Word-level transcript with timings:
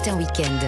Matin 0.00 0.16
Week-end. 0.16 0.66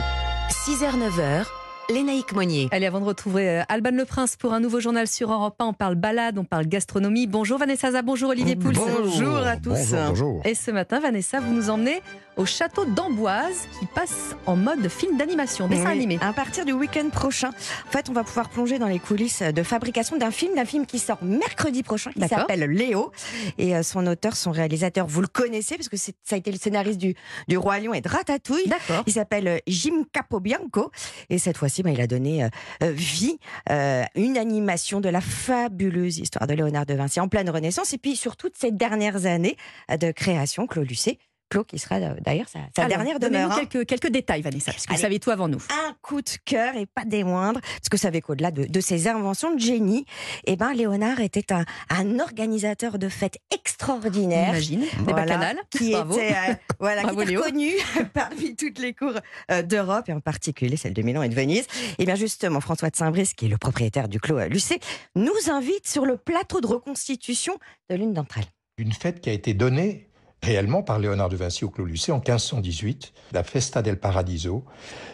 6h-9h, 0.51 1.47
Lénaïque 1.89 2.35
Monnier. 2.35 2.69
Allez, 2.71 2.85
avant 2.85 3.01
de 3.01 3.07
retrouver 3.07 3.49
euh, 3.49 3.63
Alban 3.71 3.93
Le 3.93 4.05
Prince 4.05 4.37
pour 4.37 4.53
un 4.53 4.61
nouveau 4.61 4.79
journal 4.79 5.09
sur 5.09 5.33
Europe 5.33 5.55
1, 5.59 5.65
on 5.65 5.73
parle 5.73 5.95
balade, 5.95 6.37
on 6.37 6.45
parle 6.45 6.67
gastronomie. 6.67 7.27
Bonjour 7.27 7.57
Vanessa 7.57 7.93
Zah, 7.93 8.03
bonjour 8.03 8.29
Olivier 8.29 8.57
Pouls. 8.57 8.73
Bonjour 8.75 9.39
à 9.39 9.57
tous. 9.57 9.71
Bonjour, 9.71 10.09
bonjour. 10.09 10.43
Et 10.45 10.55
ce 10.55 10.71
matin, 10.71 11.01
Vanessa, 11.01 11.41
vous 11.41 11.55
nous 11.55 11.71
emmenez 11.71 12.03
au 12.37 12.47
château 12.47 12.85
d'Amboise 12.85 13.69
qui 13.79 13.87
passe 13.87 14.37
en 14.47 14.57
mode 14.57 14.89
film 14.89 15.17
d'animation, 15.17 15.69
dessin 15.69 15.85
Oui, 15.85 15.91
animé. 15.91 16.19
À 16.21 16.33
partir 16.33 16.65
du 16.65 16.73
week-end 16.73 17.09
prochain, 17.11 17.51
en 17.51 17.91
fait, 17.91 18.09
on 18.09 18.13
va 18.13 18.25
pouvoir 18.25 18.49
plonger 18.49 18.79
dans 18.79 18.87
les 18.87 18.99
coulisses 18.99 19.43
de 19.43 19.63
fabrication 19.63 20.17
d'un 20.17 20.31
film, 20.31 20.55
d'un 20.55 20.65
film 20.65 20.87
qui 20.87 20.99
sort 20.99 21.23
mercredi 21.23 21.83
prochain, 21.83 22.13
qui 22.13 22.27
s'appelle 22.27 22.65
Léo. 22.71 23.13
Et 23.59 23.77
euh, 23.77 23.83
son 23.83 24.07
auteur, 24.07 24.37
son 24.37 24.51
réalisateur, 24.51 25.07
vous 25.07 25.21
le 25.21 25.27
connaissez 25.27 25.77
parce 25.77 25.89
que 25.89 25.97
ça 25.97 26.13
a 26.31 26.37
été 26.37 26.51
le 26.51 26.59
scénariste 26.59 26.99
du, 26.99 27.15
du 27.49 27.57
Roi 27.57 27.81
Lion 27.81 27.95
et 27.95 28.01
de 28.01 28.09
Ratatouille. 28.09 28.67
D'accord. 28.67 29.03
Il 29.07 29.13
s'appelle 29.13 29.49
euh, 29.49 29.59
Jim 29.67 30.05
Capobianco 30.13 30.91
et 31.31 31.39
cette 31.39 31.57
fois-ci, 31.57 31.83
bah, 31.83 31.91
il 31.91 32.01
a 32.01 32.07
donné 32.07 32.45
euh, 32.45 32.91
vie 32.93 33.39
euh, 33.71 34.05
une 34.15 34.39
animation 34.39 35.01
de 35.01 35.09
la 35.09 35.21
fabuleuse 35.21 36.19
histoire 36.19 36.47
de 36.47 36.55
Léonard 36.55 36.87
de 36.87 36.95
Vinci 36.95 37.21
en 37.21 37.29
pleine 37.29 37.51
Renaissance 37.51 37.93
et 37.93 37.99
puis 37.99 38.17
sur 38.17 38.37
toutes 38.37 38.57
ces 38.57 38.71
dernières 38.71 39.27
années 39.27 39.57
de 39.89 40.11
création, 40.13 40.67
Claude 40.67 40.89
Lucet. 40.89 41.19
Qui 41.67 41.79
sera 41.79 41.97
euh, 41.97 42.15
d'ailleurs 42.23 42.49
sa, 42.49 42.61
sa 42.75 42.85
Alors, 42.85 42.97
dernière 42.99 43.21
demeure. 43.21 43.53
hein. 43.53 43.65
quelques, 43.69 43.87
quelques 43.87 44.11
détails, 44.11 44.43
Vanessa, 44.43 44.73
parce 44.73 44.87
que 44.87 44.95
vous 44.95 45.01
savez 45.01 45.21
tout 45.21 45.31
avant 45.31 45.49
nous. 45.49 45.63
un 45.87 45.95
coup 46.03 46.23
de 46.23 46.31
cœur 46.45 46.75
et 46.77 46.87
pas 46.87 47.05
des 47.05 47.25
moindres, 47.25 47.61
parce 47.61 47.89
que 47.91 47.97
vous 47.97 48.01
savez 48.03 48.21
qu'au-delà 48.21 48.51
de, 48.51 48.65
de 48.65 48.81
ses 48.81 49.07
inventions 49.09 49.55
de 49.55 49.61
génie, 49.61 50.07
eh 50.47 50.57
ben 50.57 50.73
Léonard 50.73 51.21
était 51.21 51.53
un, 51.53 51.65
un 51.91 52.19
organisateur 52.21 52.99
de 52.99 53.09
fêtes 53.09 53.39
extraordinaire. 53.55 54.49
Imagine, 54.51 54.81
des 54.81 54.87
Voilà, 55.05 55.25
bacchanales. 55.27 55.59
qui 55.71 55.91
Bravo. 55.93 56.15
était, 56.15 56.33
euh, 56.33 56.55
voilà, 56.81 57.03
Bravo, 57.03 57.17
qui 57.19 57.23
était 57.23 57.31
Léo. 57.33 57.43
reconnu 57.43 57.71
parmi 58.15 58.57
toutes 58.57 58.79
les 58.79 58.95
cours 58.95 59.15
euh, 59.51 59.63
d'Europe 59.63 60.09
et 60.09 60.13
en 60.13 60.21
particulier 60.21 60.77
celle 60.77 60.95
de 60.95 61.03
Milan 61.03 61.23
et 61.23 61.29
de 61.29 61.35
Venise. 61.35 61.67
Et 61.99 62.05
bien 62.07 62.15
justement, 62.15 62.61
François 62.61 62.91
de 62.91 62.97
Saint-Brice, 62.97 63.35
qui 63.35 63.47
est 63.47 63.49
le 63.49 63.59
propriétaire 63.59 64.09
du 64.09 64.21
Clos 64.21 64.39
à 64.39 64.47
Lucé, 64.49 64.81
nous 65.15 65.33
invite 65.51 65.87
sur 65.87 66.07
le 66.07 66.17
plateau 66.17 66.61
de 66.61 66.67
reconstitution 66.67 67.59
de 67.91 67.97
l'une 67.97 68.13
d'entre 68.13 68.39
elles. 68.39 68.45
Une 68.79 68.93
fête 68.93 69.21
qui 69.21 69.29
a 69.31 69.33
été 69.33 69.53
donnée 69.55 70.09
réellement 70.43 70.83
par 70.83 70.99
Léonard 70.99 71.29
de 71.29 71.37
Vinci 71.37 71.65
au 71.65 71.71
Clos 71.71 71.85
Lucé 71.85 72.11
en 72.11 72.17
1518, 72.17 73.13
la 73.33 73.45
Festa 73.45 73.81
del 73.81 73.99
Paradiso. 73.99 74.65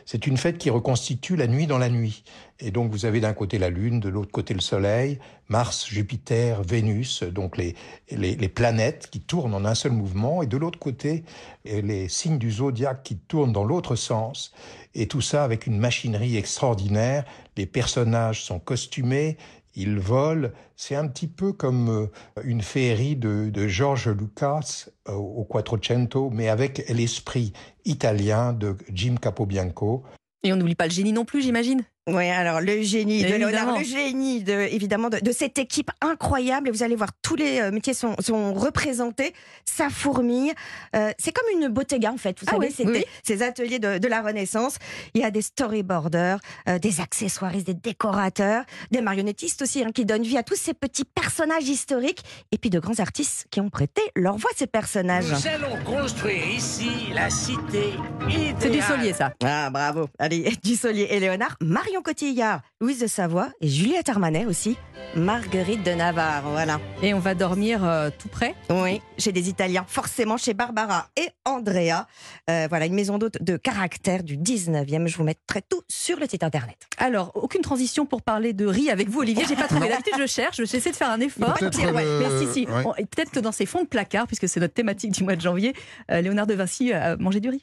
C'est 0.06 0.26
une 0.26 0.38
fête 0.38 0.56
qui 0.56 0.70
reconstitue 0.70 1.36
la 1.36 1.46
nuit 1.46 1.66
dans 1.66 1.76
la 1.76 1.90
nuit. 1.90 2.24
Et 2.60 2.70
donc 2.70 2.90
vous 2.90 3.04
avez 3.04 3.20
d'un 3.20 3.34
côté 3.34 3.58
la 3.58 3.68
Lune, 3.68 4.00
de 4.00 4.08
l'autre 4.08 4.32
côté 4.32 4.54
le 4.54 4.60
Soleil, 4.60 5.18
Mars, 5.48 5.86
Jupiter, 5.86 6.62
Vénus, 6.62 7.22
donc 7.22 7.58
les, 7.58 7.74
les, 8.10 8.48
planètes 8.48 9.08
qui 9.10 9.20
tournent 9.20 9.54
en 9.54 9.64
un 9.64 9.74
seul 9.74 9.92
mouvement, 9.92 10.42
et 10.42 10.46
de 10.46 10.56
l'autre 10.56 10.78
côté 10.78 11.24
eh, 11.66 11.82
les 11.82 12.08
signes 12.08 12.38
du 12.38 12.50
zodiaque 12.50 13.02
qui 13.02 13.16
tournent 13.16 13.52
dans 13.52 13.64
l'autre 13.64 13.96
sens. 13.96 14.52
Et 14.94 15.06
tout 15.06 15.20
ça 15.20 15.44
avec 15.44 15.66
une 15.66 15.78
machinerie 15.78 16.36
extraordinaire. 16.36 17.24
Les 17.56 17.66
personnages 17.66 18.42
sont 18.42 18.58
costumés, 18.58 19.36
ils 19.74 19.98
volent. 19.98 20.50
C'est 20.76 20.94
un 20.94 21.08
petit 21.08 21.26
peu 21.26 21.52
comme 21.52 21.88
euh, 21.88 22.42
une 22.44 22.62
féerie 22.62 23.16
de, 23.16 23.50
George 23.68 24.08
Lucas 24.08 24.88
euh, 25.08 25.12
au 25.12 25.44
Quattrocento, 25.44 26.30
mais 26.30 26.48
avec 26.48 26.88
l'esprit 26.88 27.52
italien 27.84 28.52
de 28.52 28.76
Jim 28.92 29.16
Capobianco. 29.20 30.04
Et 30.42 30.52
on 30.52 30.56
n'oublie 30.56 30.74
pas 30.74 30.86
le 30.86 30.92
génie 30.92 31.12
non 31.12 31.24
plus, 31.24 31.42
j'imagine. 31.42 31.82
Oui, 32.08 32.28
alors 32.30 32.60
le 32.60 32.82
génie 32.82 33.22
de. 33.22 33.28
Léonard, 33.34 33.78
le 33.78 33.84
génie 33.84 34.42
de, 34.42 34.52
évidemment 34.52 35.10
de, 35.10 35.18
de 35.18 35.32
cette 35.32 35.58
équipe 35.58 35.90
incroyable. 36.00 36.68
Et 36.68 36.70
vous 36.70 36.82
allez 36.82 36.96
voir, 36.96 37.10
tous 37.22 37.36
les 37.36 37.60
euh, 37.60 37.70
métiers 37.70 37.94
sont, 37.94 38.14
sont 38.20 38.54
représentés. 38.54 39.34
Ça 39.64 39.90
fourmille. 39.90 40.52
Euh, 40.96 41.10
c'est 41.18 41.32
comme 41.32 41.48
une 41.60 41.68
bottega 41.68 42.10
en 42.10 42.16
fait. 42.16 42.38
Vous 42.40 42.46
Ah 42.48 42.52
savez, 42.52 42.66
oui, 42.68 42.74
c'était 42.76 42.90
oui, 42.90 42.98
oui. 42.98 43.04
ces 43.22 43.42
ateliers 43.42 43.78
de, 43.78 43.98
de 43.98 44.08
la 44.08 44.22
Renaissance. 44.22 44.76
Il 45.14 45.20
y 45.20 45.24
a 45.24 45.30
des 45.30 45.42
storyboarders, 45.42 46.40
euh, 46.68 46.78
des 46.78 47.00
accessoiristes, 47.00 47.66
des 47.66 47.74
décorateurs, 47.74 48.64
des 48.90 49.00
marionnettistes 49.00 49.62
aussi 49.62 49.82
hein, 49.84 49.90
qui 49.94 50.04
donnent 50.04 50.22
vie 50.22 50.38
à 50.38 50.42
tous 50.42 50.56
ces 50.56 50.74
petits 50.74 51.04
personnages 51.04 51.68
historiques. 51.68 52.22
Et 52.52 52.58
puis 52.58 52.70
de 52.70 52.78
grands 52.80 52.98
artistes 53.00 53.46
qui 53.50 53.60
ont 53.60 53.70
prêté 53.70 54.02
leur 54.16 54.36
voix 54.36 54.50
à 54.54 54.56
ces 54.58 54.66
personnages. 54.66 55.30
Nous 55.30 55.46
allons 55.46 55.84
construire 55.84 56.48
ici 56.48 56.88
la 57.12 57.28
cité 57.30 57.90
idéale. 58.28 58.54
C'est 58.58 58.70
du 58.70 58.80
solier, 58.80 59.12
ça. 59.12 59.32
Ah, 59.44 59.70
bravo. 59.70 60.08
Allez, 60.18 60.50
Dussolier 60.64 61.08
et 61.10 61.20
Léonard, 61.20 61.56
Marion 61.60 61.97
Cotillard, 62.02 62.62
Louise 62.80 63.00
de 63.00 63.06
Savoie 63.06 63.50
et 63.60 63.68
Juliette 63.68 64.08
Armanet 64.08 64.46
aussi. 64.46 64.76
Marguerite 65.16 65.82
de 65.84 65.92
Navarre, 65.92 66.42
voilà. 66.50 66.80
Et 67.02 67.14
on 67.14 67.18
va 67.18 67.34
dormir 67.34 67.82
euh, 67.84 68.10
tout 68.16 68.28
près. 68.28 68.54
Oui, 68.70 69.00
chez 69.16 69.32
des 69.32 69.48
Italiens, 69.48 69.84
forcément 69.88 70.36
chez 70.36 70.52
Barbara 70.54 71.08
et 71.16 71.28
Andrea. 71.44 72.06
Euh, 72.50 72.66
voilà, 72.68 72.86
une 72.86 72.94
maison 72.94 73.16
d'hôte 73.18 73.42
de 73.42 73.56
caractère 73.56 74.22
du 74.22 74.36
19e. 74.36 75.06
Je 75.06 75.16
vous 75.16 75.24
mettrai 75.24 75.62
tout 75.62 75.80
sur 75.88 76.18
le 76.18 76.26
site 76.28 76.42
internet. 76.42 76.76
Alors, 76.98 77.32
aucune 77.34 77.62
transition 77.62 78.06
pour 78.06 78.22
parler 78.22 78.52
de 78.52 78.66
riz 78.66 78.90
avec 78.90 79.08
vous, 79.08 79.20
Olivier. 79.20 79.44
J'ai 79.48 79.56
pas 79.56 79.66
trouvé. 79.68 79.88
D'habitude, 79.88 80.14
je 80.18 80.26
cherche. 80.26 80.58
J'essaie 80.64 80.90
de 80.90 80.96
faire 80.96 81.10
un 81.10 81.20
effort. 81.20 81.54
Peut-être 81.54 81.78
Ouais, 81.92 82.04
le- 82.04 82.18
Merci, 82.20 82.46
si. 82.52 82.66
ouais. 82.66 82.82
Bon, 82.82 82.92
et 82.98 83.06
Peut-être 83.06 83.30
que 83.30 83.40
dans 83.40 83.52
ces 83.52 83.64
fonds 83.66 83.82
de 83.82 83.88
placard, 83.88 84.26
puisque 84.26 84.48
c'est 84.48 84.60
notre 84.60 84.74
thématique 84.74 85.12
du 85.12 85.24
mois 85.24 85.36
de 85.36 85.40
janvier, 85.40 85.72
euh, 86.10 86.20
Léonard 86.20 86.46
de 86.46 86.54
Vinci 86.54 86.92
a 86.92 87.16
mangé 87.16 87.40
du 87.40 87.48
riz. 87.48 87.62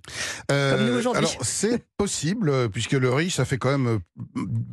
Euh, 0.52 0.76
Comme 0.78 0.88
nous 0.88 0.98
aujourd'hui. 0.98 1.20
Alors, 1.20 1.38
c'est 1.46 1.84
possible, 1.98 2.50
euh, 2.50 2.68
puisque 2.68 2.94
le 2.94 3.14
riz, 3.14 3.30
ça 3.30 3.46
fait 3.46 3.58
quand 3.58 3.70
même 3.70 3.88
euh, 3.88 4.00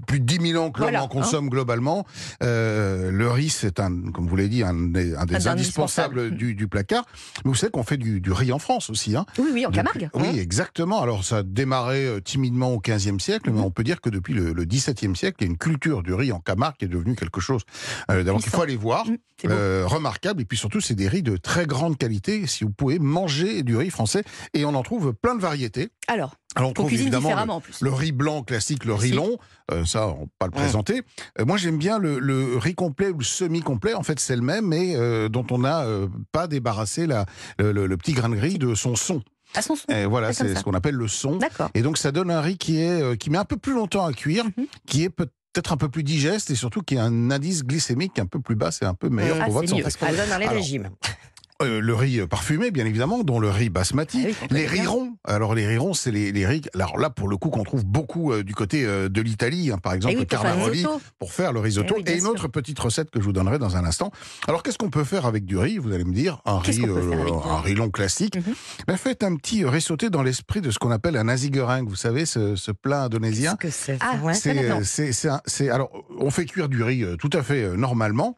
plus 0.06 0.20
de 0.20 0.24
10 0.24 0.50
000 0.52 0.62
ans 0.62 0.70
que 0.70 0.80
l'homme 0.80 0.90
Voilà, 0.90 1.04
en 1.04 1.08
consomme 1.08 1.48
globalement. 1.48 2.04
Euh, 2.42 3.10
le 3.10 3.30
riz, 3.30 3.48
c'est 3.50 3.80
un, 3.80 4.10
comme 4.12 4.26
vous 4.26 4.36
l'avez 4.36 4.48
dit, 4.48 4.62
un 4.62 4.74
des, 4.74 5.14
un 5.14 5.24
des 5.26 5.34
Un 5.34 5.38
des 5.38 5.48
indispensables 5.48 6.30
du, 6.32 6.54
du 6.54 6.68
placard. 6.68 7.04
Mais 7.44 7.50
vous 7.50 7.54
savez 7.54 7.70
qu'on 7.70 7.82
fait 7.82 7.96
du, 7.96 8.20
du 8.20 8.32
riz 8.32 8.52
en 8.52 8.58
France 8.58 8.90
aussi. 8.90 9.16
Hein. 9.16 9.26
Oui, 9.38 9.48
oui, 9.52 9.66
en 9.66 9.70
Depuis- 9.70 9.76
Camargue. 9.84 10.10
Oui, 10.14 10.38
exactement. 10.38 11.02
Alors, 11.02 11.24
ça 11.24 11.38
a 11.38 11.42
démarré 11.42 12.06
euh, 12.06 12.20
timidement 12.20 12.72
au 12.72 12.80
XVe 12.80 13.18
siècle, 13.18 13.50
Mhm. 13.50 13.56
mais 13.56 13.62
on 13.62 13.70
peut 13.70 13.84
dire 13.84 14.00
que 14.00 14.10
depuis 14.10 14.34
le, 14.34 14.52
le 14.52 14.64
XVIIe 14.64 15.16
siècle, 15.16 15.36
il 15.40 15.44
y 15.44 15.48
a 15.48 15.50
une 15.50 15.58
culture 15.58 16.02
du 16.02 16.12
riz 16.14 16.32
en 16.32 16.40
Camargue 16.40 16.76
qui 16.78 16.84
est 16.84 16.88
devenue 16.88 17.14
quelque 17.16 17.40
chose 17.40 17.62
euh, 18.10 18.22
d'abord 18.24 18.40
qu'il 18.40 18.50
faut 18.50 18.62
aller 18.62 18.76
voir. 18.76 19.04
Beau. 19.06 19.50
Euh, 19.50 19.82
remarquable 19.88 20.40
et 20.40 20.44
puis 20.44 20.56
surtout 20.56 20.80
c'est 20.80 20.94
des 20.94 21.08
riz 21.08 21.24
de 21.24 21.36
très 21.36 21.66
grande 21.66 21.98
qualité 21.98 22.46
si 22.46 22.62
vous 22.62 22.70
pouvez 22.70 23.00
manger 23.00 23.64
du 23.64 23.76
riz 23.76 23.90
français 23.90 24.22
et 24.54 24.64
on 24.64 24.72
en 24.76 24.84
trouve 24.84 25.14
plein 25.14 25.34
de 25.34 25.40
variétés 25.40 25.88
Alors, 26.06 26.36
alors 26.54 26.70
on 26.70 26.72
trouve 26.74 26.86
cuisine 26.86 27.06
évidemment 27.06 27.28
différemment 27.30 27.56
en 27.56 27.60
plus. 27.60 27.80
le, 27.80 27.88
le 27.90 27.92
riz 27.96 28.12
blanc 28.12 28.44
classique 28.44 28.84
le 28.84 28.94
riz 28.94 29.08
Si. 29.08 29.14
Euh, 29.70 29.84
ça 29.84 30.08
on 30.08 30.20
va 30.20 30.26
pas 30.38 30.46
le 30.46 30.52
présenter 30.52 31.02
Euh, 31.38 31.44
moi 31.44 31.56
j'aime 31.56 31.78
bien 31.78 31.98
le, 31.98 32.18
le 32.18 32.56
riz 32.56 32.74
complet 32.74 33.08
ou 33.10 33.18
le 33.18 33.24
semi 33.24 33.60
complet 33.60 33.94
en 33.94 34.02
fait 34.02 34.18
c'est 34.20 34.36
le 34.36 34.42
même 34.42 34.66
mais 34.66 34.94
euh, 34.96 35.28
dont 35.28 35.46
on 35.50 35.58
n'a 35.58 35.84
pas 36.32 36.46
débarrassé 36.46 37.06
la, 37.06 37.26
le, 37.58 37.72
le- 37.72 37.86
le 37.86 37.96
petit 37.96 38.12
grain 38.12 38.28
de 38.28 38.36
riz 38.38 38.58
de 38.58 38.74
son 38.74 38.96
son 38.96 39.22
À 39.54 39.62
son 39.62 39.76
son. 39.76 39.86
et 39.92 40.06
voilà 40.06 40.32
C'est 40.32 40.44
comme 40.44 40.52
c'est 40.54 40.58
ce 40.60 40.64
qu'on 40.64 40.74
appelle 40.74 40.94
le 40.94 41.08
son 41.08 41.36
D'accord. 41.36 41.70
et 41.74 41.82
donc 41.82 41.98
ça 41.98 42.12
donne 42.12 42.30
un 42.30 42.40
riz 42.40 42.56
qui 42.58 42.80
est 42.80 43.16
qui 43.18 43.30
met 43.30 43.38
un 43.38 43.44
peu 43.44 43.56
plus 43.56 43.74
longtemps 43.74 44.04
à 44.06 44.12
cuire, 44.12 44.44
Mhm. 44.56 44.66
qui 44.86 45.04
est 45.04 45.10
peut-être 45.10 45.72
un 45.72 45.76
peu 45.76 45.88
plus 45.90 46.02
digeste 46.02 46.50
et 46.50 46.54
surtout 46.54 46.80
qui 46.82 46.96
a 46.96 47.04
un 47.04 47.30
indice 47.30 47.62
glycémique 47.62 48.18
un 48.18 48.26
peu 48.26 48.40
plus 48.40 48.54
bas, 48.56 48.70
c'est 48.70 48.86
un 48.86 48.94
peu 48.94 49.08
meilleur 49.10 49.36
Ah, 49.40 49.44
pour 49.44 49.54
votre 49.54 49.68
santé. 49.68 49.84
Ça 49.90 50.10
donne 50.10 50.28
dans 50.30 50.38
les 50.38 50.46
Alors, 50.46 50.54
régimes. 50.56 50.88
Euh, 51.64 51.80
le 51.80 51.94
riz 51.94 52.26
parfumé, 52.26 52.70
bien 52.70 52.84
évidemment, 52.86 53.22
dont 53.22 53.40
le 53.40 53.48
riz 53.50 53.68
basmati. 53.70 54.26
Ah 54.42 54.46
oui, 54.50 54.66
les 54.72 54.86
ronds. 54.86 55.16
Alors 55.24 55.54
les 55.54 55.66
riz 55.66 55.78
ronds, 55.78 55.94
c'est 55.94 56.10
les, 56.10 56.32
les 56.32 56.46
riz. 56.46 56.62
Alors 56.74 56.98
là, 56.98 57.10
pour 57.10 57.28
le 57.28 57.36
coup, 57.36 57.50
qu'on 57.50 57.64
trouve 57.64 57.84
beaucoup 57.84 58.32
euh, 58.32 58.42
du 58.42 58.54
côté 58.54 58.84
euh, 58.84 59.08
de 59.08 59.20
l'Italie, 59.20 59.70
hein, 59.70 59.78
par 59.78 59.92
exemple 59.94 60.14
Eh 60.14 60.18
oui, 60.18 60.22
le 60.22 60.26
pour 60.26 60.38
faire 60.40 60.42
le 60.42 60.48
Carnaroli, 60.50 60.76
risotto. 60.78 61.00
pour 61.18 61.32
faire 61.32 61.52
le 61.52 61.60
risotto. 61.60 61.94
Eh 61.94 61.98
oui, 61.98 62.02
bien 62.04 62.12
et 62.14 62.16
une 62.16 62.22
sûr. 62.22 62.30
autre 62.30 62.48
petite 62.48 62.78
recette 62.78 63.10
que 63.10 63.20
je 63.20 63.24
vous 63.24 63.32
donnerai 63.32 63.58
dans 63.58 63.76
un 63.76 63.84
instant. 63.84 64.10
Alors 64.48 64.62
qu'est-ce 64.62 64.78
qu'on 64.78 64.90
peut 64.90 65.04
faire 65.04 65.26
avec 65.26 65.44
du 65.44 65.56
riz? 65.56 65.78
Vous 65.78 65.92
allez 65.92 66.04
me 66.04 66.12
dire 66.12 66.40
un 66.44 66.60
Qu'est-ce 66.60 66.80
riz, 66.82 66.90
un 67.44 67.60
riz? 67.60 67.74
long 67.74 67.90
classique. 67.90 68.36
Mhm. 68.36 68.54
Ben, 68.86 68.96
faites 68.96 69.22
un 69.22 69.36
petit 69.36 69.64
riz 69.64 69.80
sauté 69.80 70.10
dans 70.10 70.22
l'esprit 70.22 70.60
de 70.60 70.70
ce 70.70 70.78
qu'on 70.78 70.90
appelle 70.90 71.16
un 71.16 71.24
nasi 71.24 71.50
goreng. 71.50 71.84
Vous 71.86 71.96
savez, 71.96 72.26
ce, 72.26 72.56
ce 72.56 72.70
plat 72.72 73.04
indonésien. 73.04 73.56
que 73.56 73.70
c'est 73.70 73.98
Ah, 74.00 74.16
ouais. 74.22 74.34
c'est 74.34 75.68
alors, 75.70 75.90
on 76.18 76.30
fait 76.30 76.44
cuire 76.44 76.68
du 76.68 76.82
riz 76.82 77.02
euh, 77.04 77.16
tout 77.16 77.30
à 77.32 77.42
fait 77.42 77.62
euh, 77.62 77.76
normalement. 77.76 78.36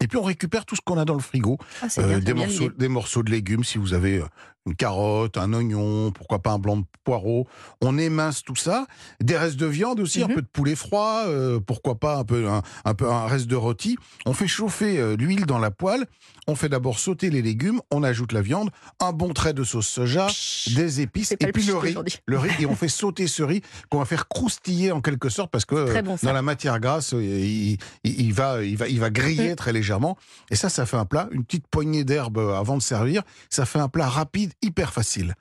Et 0.00 0.08
puis 0.08 0.18
on 0.18 0.22
récupère 0.22 0.66
tout 0.66 0.76
ce 0.76 0.80
qu'on 0.84 0.98
a 0.98 1.04
dans 1.04 1.14
le 1.14 1.20
frigo, 1.20 1.58
Ah, 1.80 1.86
Euh, 1.98 2.20
morceaux, 2.34 2.68
des 2.70 2.88
morceaux 2.88 3.22
de 3.22 3.30
légumes, 3.30 3.64
si 3.64 3.78
vous 3.78 3.94
avez 3.94 4.18
euh, 4.18 4.24
une 4.66 4.74
carotte, 4.74 5.36
un 5.36 5.52
oignon, 5.52 6.10
pourquoi 6.12 6.38
pas 6.38 6.52
un 6.52 6.58
blanc 6.58 6.78
de 6.78 6.84
poireau. 7.04 7.46
On 7.82 7.98
émince 7.98 8.42
tout 8.42 8.56
ça. 8.56 8.86
Des 9.20 9.36
restes 9.36 9.56
de 9.56 9.66
viande 9.66 10.00
aussi, 10.00 10.20
Mhm. 10.20 10.30
un 10.30 10.34
peu 10.36 10.42
de 10.42 10.46
poulet 10.46 10.74
froid, 10.74 11.24
euh, 11.26 11.60
pourquoi 11.60 11.96
pas 11.96 12.16
un 12.16 12.24
peu 12.24 12.48
un, 12.48 12.62
un 12.86 12.94
peu 12.94 13.10
un 13.10 13.26
reste 13.26 13.46
de 13.46 13.56
rôti. 13.56 13.98
On 14.24 14.32
fait 14.32 14.46
chauffer 14.46 14.98
euh, 14.98 15.16
l'huile 15.16 15.44
dans 15.44 15.58
la 15.58 15.70
poêle. 15.70 16.06
On 16.46 16.54
fait 16.54 16.68
d'abord 16.68 16.98
sauter 16.98 17.30
les 17.30 17.42
légumes. 17.42 17.80
On 17.90 18.02
ajoute 18.02 18.32
la 18.32 18.40
viande, 18.42 18.70
un 19.00 19.12
bon 19.12 19.32
trait 19.34 19.52
de 19.54 19.64
sauce 19.64 19.86
soja, 19.86 20.28
des 20.74 21.00
épices 21.00 21.32
et 21.32 21.36
puis 21.36 21.64
le 21.64 21.76
riz. 21.76 21.94
Le 22.26 22.38
riz 22.38 22.50
et 22.60 22.66
on 22.66 22.74
fait 22.74 22.88
sauter 22.88 23.26
ce 23.26 23.42
riz 23.42 23.60
qu'on 23.90 23.98
va 23.98 24.04
faire 24.06 24.28
croustiller 24.28 24.92
en 24.92 25.00
quelque 25.00 25.28
sorte 25.28 25.50
parce 25.50 25.64
que 25.66 25.74
euh, 25.74 26.02
bon, 26.02 26.16
dans 26.22 26.32
la 26.32 26.42
matière 26.42 26.80
grasse, 26.80 27.12
il, 27.12 27.72
il- 27.72 27.78
il 28.04 28.32
va, 28.32 28.62
il 28.64 28.76
va, 28.76 28.88
il 28.88 29.00
va 29.00 29.10
griller 29.10 29.52
Mm. 29.52 29.56
très 29.56 29.72
légèrement. 29.72 30.16
Et 30.50 30.56
ça, 30.56 30.68
ça 30.70 30.86
fait 30.86 30.96
un 30.96 31.04
plat, 31.04 31.28
une 31.32 31.44
petite 31.44 31.66
poignée 31.66 32.04
d'herbe 32.04 32.38
avant 32.38 32.76
de 32.76 32.82
servir. 32.82 33.22
Ça 33.50 33.66
fait 33.66 33.78
un 33.78 33.88
plat 33.88 34.08
rapide, 34.08 34.52
hyper 34.62 34.92
facile. 34.92 35.34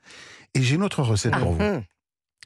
Et 0.54 0.62
j'ai 0.62 0.76
une 0.76 0.84
autre 0.84 1.02
recette 1.04 1.34
Ah. 1.36 1.40
pour 1.40 1.54
vous. 1.54 1.62
Hum. 1.62 1.84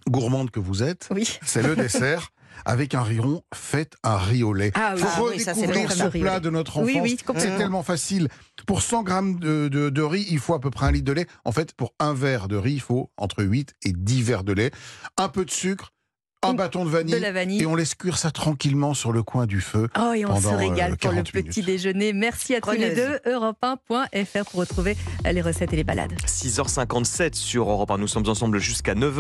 Gourmande 0.09 0.51
que 0.51 0.59
vous 0.61 0.83
êtes, 0.83 1.09
Oui. 1.11 1.37
c'est 1.45 1.61
le 1.61 1.75
dessert. 1.75 2.29
avec 2.65 2.95
un 2.95 3.03
riz 3.03 3.19
rond, 3.19 3.43
faites 3.53 3.93
un 4.03 4.17
riz 4.17 4.41
au 4.41 4.51
lait. 4.51 4.71
Ah 4.73 4.93
oui, 4.95 5.01
Faut 5.01 5.27
ah 5.27 5.29
oui, 5.29 5.39
ça, 5.39 5.53
ce 5.53 6.09
plat 6.17 6.39
de 6.39 6.49
notre 6.49 6.77
enfance. 6.79 6.87
Oui, 6.91 6.99
oui, 7.03 7.17
c'est 7.37 7.55
tellement 7.55 7.83
facile. 7.83 8.29
Pour 8.65 8.81
100 8.81 9.03
grammes 9.03 9.39
de, 9.39 9.67
de- 9.67 9.91
de 9.91 10.01
riz, 10.01 10.25
il 10.31 10.39
faut 10.39 10.55
à 10.55 10.59
peu 10.59 10.71
près 10.71 10.87
un 10.87 10.91
litre 10.91 11.05
de 11.05 11.11
lait. 11.11 11.27
En 11.45 11.51
fait, 11.51 11.73
pour 11.73 11.93
un 11.99 12.15
verre 12.15 12.47
de 12.47 12.55
riz, 12.57 12.73
il 12.73 12.81
faut 12.81 13.11
entre 13.15 13.43
8 13.43 13.75
et 13.83 13.91
10 13.93 14.23
verres 14.23 14.43
de 14.43 14.53
lait. 14.53 14.71
Un 15.17 15.29
peu 15.29 15.45
de 15.45 15.51
sucre, 15.51 15.93
un 16.43 16.53
bâton 16.53 16.85
de 16.85 16.89
De 16.89 16.95
vanille. 16.95 17.19
la 17.19 17.31
vanille. 17.31 17.61
Et 17.63 17.65
on 17.65 17.75
laisse 17.75 17.95
cuire 17.95 18.17
ça 18.17 18.29
tranquillement 18.29 18.93
sur 18.93 19.11
le 19.11 19.23
coin 19.23 19.47
du 19.47 19.59
feu. 19.59 19.89
Oh, 19.99 20.13
et 20.13 20.23
on 20.25 20.35
se 20.35 20.43
pendant, 20.43 20.53
euh, 20.53 20.57
régale 20.57 20.95
pour 20.97 21.09
le 21.11 21.15
40 21.17 21.33
minutes. 21.33 21.47
petit 21.47 21.61
déjeuner. 21.63 22.13
Merci 22.13 22.53
à 22.55 22.61
tous 22.61 22.71
les 22.71 22.93
deux. 22.93 23.19
Europe1.fr 23.25 24.45
pour 24.51 24.59
retrouver 24.59 24.95
les 25.25 25.41
recettes 25.41 25.73
et 25.73 25.77
les 25.77 25.83
balades. 25.83 26.13
6h57 26.27 27.33
sur 27.33 27.69
Europe 27.69 27.89
1. 27.89 27.97
Nous 27.97 28.07
sommes 28.07 28.27
ensemble 28.29 28.59
jusqu'à 28.59 28.93
9h. 28.93 29.15